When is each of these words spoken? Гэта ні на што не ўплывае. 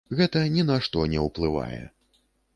Гэта 0.19 0.41
ні 0.55 0.63
на 0.69 0.77
што 0.87 1.03
не 1.13 1.19
ўплывае. 1.27 1.83